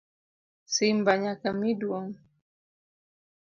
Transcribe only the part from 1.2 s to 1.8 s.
nyaka mi